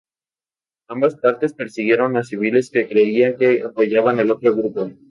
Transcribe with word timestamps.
Ambas 0.89 1.13
partes 1.17 1.53
persiguieron 1.53 2.17
a 2.17 2.23
civiles 2.23 2.71
que 2.71 2.87
creían 2.87 3.37
que 3.37 3.61
apoyaban 3.61 4.19
al 4.19 4.31
otro 4.31 4.55
grupo. 4.55 4.89